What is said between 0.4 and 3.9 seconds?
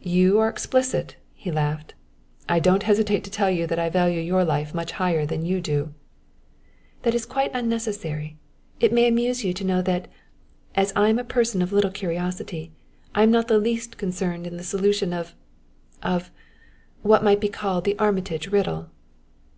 explicit!" he laughed. "I don't hesitate to tell you that I